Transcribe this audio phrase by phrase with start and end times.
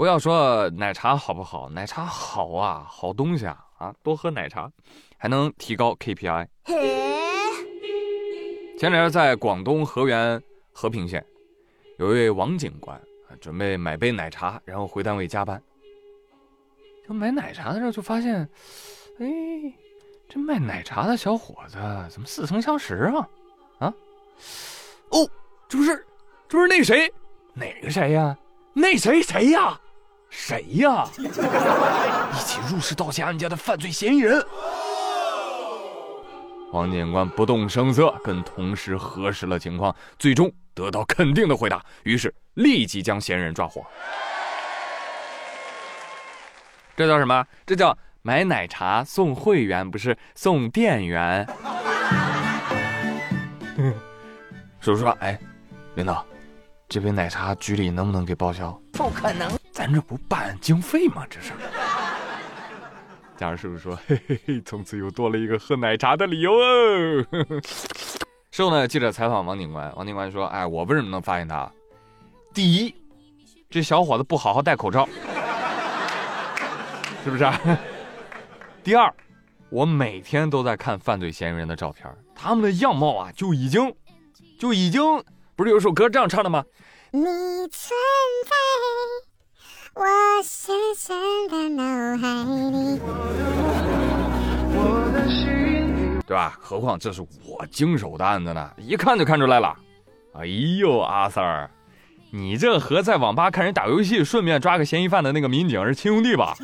[0.00, 4.72] 不要说奶茶好不好，奶茶好啊，好东西啊啊，多喝奶茶，
[5.18, 6.46] 还能提高 KPI。
[8.78, 10.42] 前两天在广东河源
[10.72, 11.22] 和平县，
[11.98, 12.98] 有一位王警官
[13.42, 15.62] 准备买杯奶茶，然后回单位加班。
[17.06, 18.48] 就买奶茶的时候就发现，
[19.18, 19.26] 哎，
[20.30, 21.76] 这卖奶茶的小伙子
[22.08, 23.28] 怎么似曾相识啊？
[23.80, 23.94] 啊？
[25.10, 25.28] 哦，
[25.68, 26.06] 这不是，
[26.48, 27.12] 这不是那谁？
[27.52, 28.34] 哪个谁呀？
[28.72, 29.78] 那谁谁呀？
[30.30, 31.06] 谁呀？
[31.18, 34.42] 一起入室盗窃案件的犯罪嫌疑人。
[36.72, 43.84] 王警官不动声色跟同事核实了情况，最终得到肯定的回答，于是立即将嫌疑人抓获。
[46.96, 47.44] 这叫什么？
[47.66, 51.44] 这叫买奶茶送会员，不是送店员。
[54.80, 55.38] 叔叔：“哎，
[55.96, 56.24] 领导，
[56.88, 61.26] 这杯奶茶局里能不能给报销？”不可能，咱这不办案经费吗？
[61.30, 61.54] 这是。
[63.34, 67.26] 贾师傅说：“嘿嘿嘿，从此又多了一个喝奶茶的理由哦。”
[68.52, 71.72] 事后呢，记者采访王警官，王警官说：“哎，我为什么能发现他？
[72.52, 72.94] 第一，
[73.70, 75.08] 这小伙子不好好戴口罩，
[77.24, 77.44] 是不是？
[77.44, 77.58] 啊
[78.84, 79.10] 第二，
[79.70, 83.94] 我每天都在看犯罪嫌疑人的照片，他们的样貌啊，就已经，
[84.58, 85.00] 就已经，
[85.56, 86.62] 不是有首歌这样唱的吗？
[87.12, 87.98] 你存
[88.44, 89.29] 在。
[89.94, 90.04] 我
[90.44, 91.82] 深深的脑
[92.16, 92.28] 海
[92.70, 93.00] 里，
[96.26, 96.56] 对吧？
[96.60, 99.76] 何况这是我经手的案子呢，一看就看出来了。
[100.34, 101.68] 哎呦，阿 Sir，
[102.30, 106.56] 你这和在网吧看人打游戏顺便抓个嫌疑犯的那个民警是亲兄弟吧？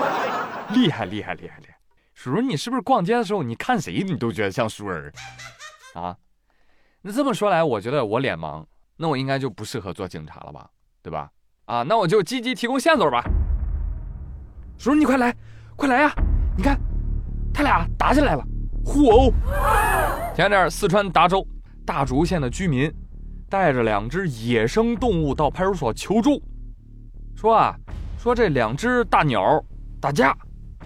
[0.74, 1.78] 厉害厉害厉害厉害！
[2.12, 5.10] 叔叔，你是不是逛街的时候你看谁你都觉得像熟人？
[5.94, 6.14] 啊？
[7.00, 8.66] 那这么说来，我觉得我脸盲，
[8.98, 10.68] 那我应该就不适合做警察了吧？
[11.02, 11.30] 对吧？
[11.68, 13.22] 啊，那我就积极提供线索吧。
[14.78, 15.34] 叔叔，你快来，
[15.76, 16.14] 快来呀！
[16.56, 16.80] 你看，
[17.52, 18.42] 他俩打起来了，
[18.82, 19.30] 互殴。
[20.34, 21.46] 前点四川达州
[21.84, 22.90] 大竹县的居民
[23.50, 26.42] 带着两只野生动物到派出所求助，
[27.36, 27.76] 说啊，
[28.16, 29.62] 说这两只大鸟
[30.00, 30.30] 打架，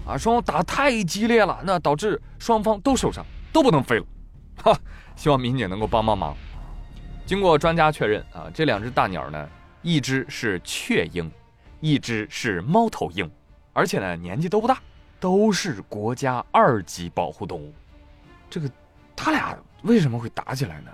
[0.05, 4.07] 啊，双方打太激烈了，那导致双方都受伤，都不能飞了。
[4.65, 4.77] 哈，
[5.15, 6.35] 希望民警能够帮帮忙。
[7.25, 9.49] 经过专家确认啊，这两只大鸟呢。
[9.83, 11.31] 一只是雀鹰，
[11.81, 13.31] 一只是猫头鹰，
[13.73, 14.81] 而且呢年纪都不大，
[15.21, 17.75] 都是国家二级保护动物。
[18.49, 18.71] 这个
[19.15, 20.91] 他俩为什么会打起来呢？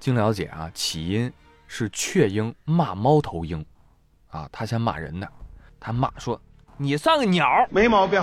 [0.00, 1.32] 经了解啊，起因
[1.66, 3.64] 是雀鹰骂猫头鹰，
[4.30, 5.26] 啊，他先骂人呢，
[5.78, 6.40] 他骂说
[6.76, 8.20] 你算个鸟，没毛病。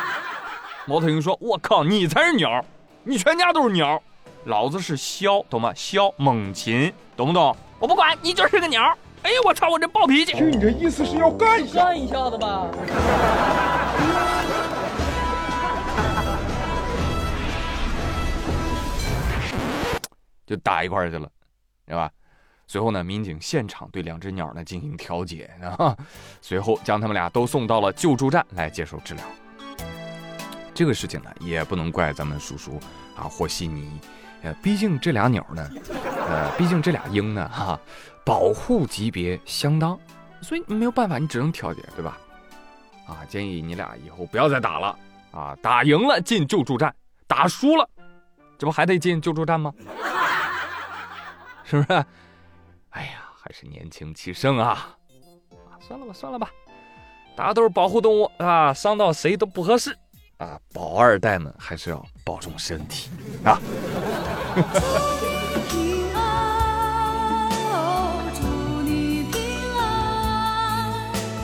[0.86, 2.64] 猫头鹰说：“我靠，你才是鸟，
[3.04, 4.02] 你全家都是鸟，
[4.44, 5.72] 老子是枭，懂吗？
[5.74, 8.82] 枭猛禽，懂不懂？”我不管你就是个鸟！
[9.22, 9.70] 哎呦我操！
[9.70, 10.32] 我这暴脾气！
[10.32, 11.84] 听你这意思是要干一下？
[11.84, 12.68] 干一下子吧！
[20.46, 21.26] 就打一块去了，
[21.86, 22.10] 对吧？
[22.66, 25.96] 随后呢，民警现场对两只鸟呢进行调解啊，
[26.42, 29.24] 随后将他们俩都送到了救助站来接受治疗。
[30.74, 32.78] 这个事情呢，也不能怪咱们叔叔
[33.16, 33.98] 啊，和稀泥。
[34.44, 35.68] 呃，毕竟这俩鸟呢，
[36.28, 37.80] 呃，毕竟这俩鹰呢，哈，
[38.24, 39.98] 保护级别相当，
[40.42, 42.18] 所以没有办法，你只能调解，对吧？
[43.06, 44.98] 啊，建议你俩以后不要再打了
[45.30, 45.56] 啊！
[45.60, 46.94] 打赢了进救助站，
[47.26, 47.88] 打输了，
[48.58, 49.72] 这不还得进救助站吗？
[51.64, 52.04] 是不是？
[52.90, 54.94] 哎呀，还是年轻气盛啊！
[55.70, 56.50] 啊，算了吧，算了吧，
[57.34, 59.96] 大家都是保护动物啊，伤到谁都不合适。
[60.38, 63.08] 啊，宝二代们还是要保重身体
[63.44, 63.58] 啊！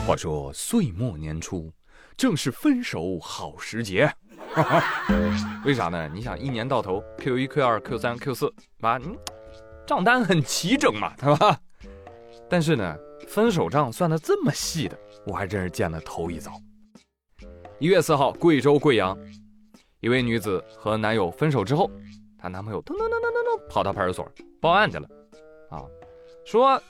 [0.07, 1.71] 话说岁末年初，
[2.17, 4.11] 正是分手好时节。
[5.63, 6.09] 为啥呢？
[6.13, 8.97] 你想，一年到头，Q 一、Q 二、Q 三、Q 四，吧？
[8.97, 9.17] 你
[9.87, 11.57] 账单很齐整嘛， 对吧？
[12.49, 12.97] 但是呢，
[13.27, 16.51] 分手账算的这么细的，我还真是见了头一遭。
[17.79, 19.17] 一月四号，贵州贵阳，
[20.01, 21.89] 一位女子和男友分手之后，
[22.41, 24.27] 她男朋友噔噔噔噔噔噔跑到派出所
[24.59, 25.07] 报案去了，
[25.69, 25.83] 啊，
[26.45, 26.81] 说，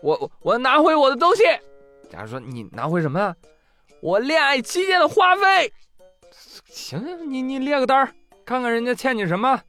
[0.00, 1.42] 我我拿回我的东西。
[2.08, 3.34] 假如说你拿回什么呀？
[4.00, 5.72] 我恋爱期间的花费。
[6.68, 8.12] 行行，你你列个单儿
[8.44, 9.60] 看看人家欠你什么。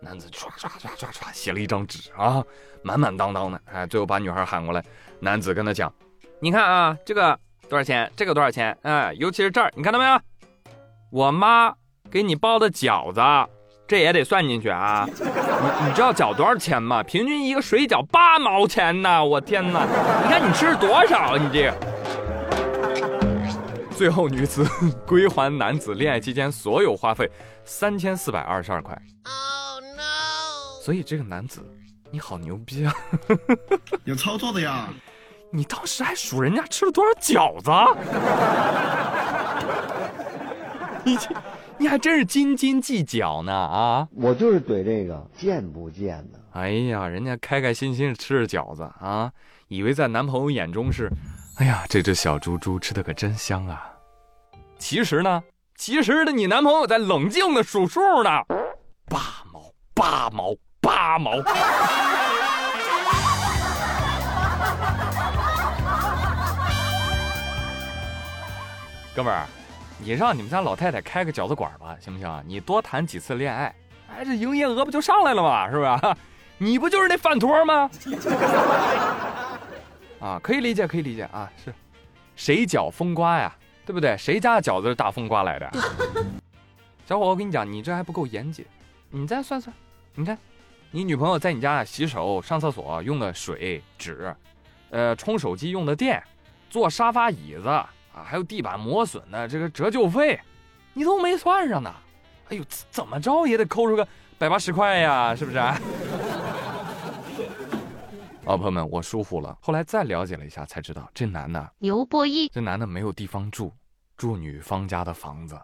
[0.00, 2.44] 男子唰唰唰唰唰写了一张纸啊，
[2.82, 4.84] 满满当当的，哎，最后把女孩喊过来，
[5.20, 5.92] 男子跟她讲，
[6.40, 7.38] 你看啊，这个。
[7.68, 8.12] 多少钱？
[8.14, 8.76] 这个多少钱？
[8.82, 10.20] 哎，尤其是这儿，你看到没有？
[11.10, 11.74] 我妈
[12.10, 13.20] 给你包的饺子，
[13.92, 15.06] 这也得算进去啊！
[15.06, 17.02] 你你知道饺多少钱吗？
[17.02, 19.22] 平均一个水饺八毛钱呢！
[19.22, 19.84] 我天哪！
[20.24, 21.36] 你看你吃多少？
[21.36, 21.76] 你这个
[23.90, 24.66] 最后女子
[25.06, 27.30] 归还男子恋爱期间所有花费
[27.66, 28.98] 三千四百二十二块。
[29.24, 30.80] Oh no！
[30.82, 31.60] 所以这个男子，
[32.10, 32.94] 你好牛逼啊！
[34.04, 34.88] 有操作的呀！
[35.50, 37.70] 你当时还数人家吃了多少饺子？
[41.04, 41.18] 你
[41.82, 44.06] 你还真是斤斤计较呢啊！
[44.14, 46.38] 我就是怼这个贱不贱呢？
[46.52, 49.32] 哎呀，人家开开心心吃着饺子啊，
[49.66, 51.10] 以为在男朋友眼中是，
[51.56, 53.94] 哎呀，这只小猪猪吃的可真香啊！
[54.78, 55.42] 其实呢，
[55.74, 58.30] 其实的你男朋友在冷静的数数呢，
[59.06, 61.32] 八毛八毛八毛。
[69.14, 69.46] 哥们儿，
[70.02, 72.42] 你让你们家老太太开个饺子馆吧，行不行？
[72.44, 73.72] 你多谈几次恋爱，
[74.08, 75.70] 哎，这营业额不就上来了吗？
[75.70, 76.16] 是不是？
[76.58, 77.88] 你不就是那饭托吗？
[80.18, 81.48] 啊，可以理解，可以理解啊。
[81.64, 81.72] 是，
[82.34, 83.54] 谁饺风刮呀？
[83.86, 84.16] 对不对？
[84.18, 85.70] 谁家的饺子是大风刮来的？
[87.06, 88.66] 小伙，我跟你讲，你这还不够严谨。
[89.08, 89.72] 你再算算，
[90.16, 90.36] 你看，
[90.90, 94.34] 你女朋友在你家洗手、上厕所用的水、纸，
[94.90, 96.20] 呃，充手机用的电，
[96.68, 97.84] 坐沙发椅子。
[98.14, 100.40] 啊，还有地板磨损的这个折旧费，
[100.92, 101.92] 你都没算上呢。
[102.48, 104.06] 哎呦，怎么着也得抠出个
[104.38, 105.58] 百八十块呀，是不是？
[108.44, 109.56] 哦，朋友们，我疏忽了。
[109.62, 113.72] 后来再了解了一下，才知道这男的刘波一，这男的没有地方住，
[114.16, 115.58] 住女方家的房子。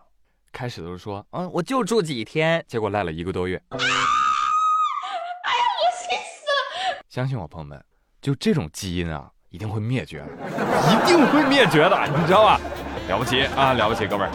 [0.53, 3.61] 开始都是说，嗯，我就住几天，结果赖了一个多月。
[3.71, 3.85] 哎呀，
[5.45, 7.05] 我气死了！
[7.09, 7.85] 相信我，朋友们，
[8.23, 9.31] 就这种基因啊。
[9.51, 10.23] 一定会灭绝，
[10.91, 12.61] 一定会灭绝的，你知道吧？
[13.09, 14.33] 了不起啊，了不起，哥们儿，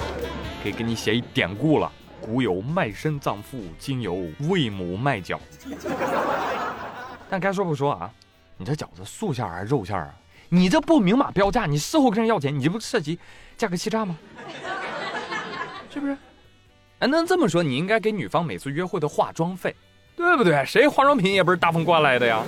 [0.64, 1.92] 可以给你写一典故了。
[2.20, 5.38] 古有卖身葬父，今有为母卖饺。
[7.30, 8.10] 但该说不说啊，
[8.58, 10.12] 你这饺子素馅还是肉馅啊？
[10.50, 13.20] 你这不明码标价，你事后跟人要钱，你这不涉及
[13.56, 14.18] 价格欺诈吗？
[15.94, 16.18] 是不是？
[17.00, 19.76] 哎，那这么说，你应该给女方每次约会的化妆费，
[20.16, 20.66] 对不对？
[20.66, 22.42] 谁化妆品也不是大风刮来的呀？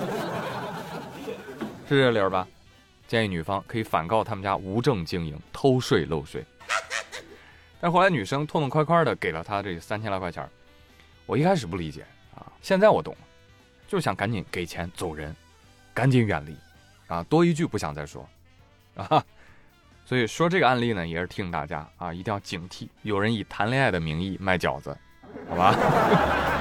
[1.88, 2.44] 是这理儿吧？
[3.06, 6.44] 建议女方可以反告他们家无证经营、偷税漏税。
[7.80, 10.48] 但后来女生痛痛快快的给了他这三千来块钱
[11.26, 13.18] 我一开始不理解啊，现在我懂了，
[13.86, 15.34] 就想赶紧给钱走人，
[15.92, 16.56] 赶紧远离，
[17.06, 18.28] 啊，多一句不想再说，
[18.96, 19.22] 啊，
[20.04, 24.96] 所以说这个案例呢，也是提醒大家啊，一定要警惕，有人以谈恋爱的名义卖饺子，
[25.48, 26.55] 好吧？